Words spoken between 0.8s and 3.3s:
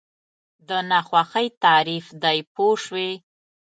ناخوښۍ تعریف دی پوه شوې!.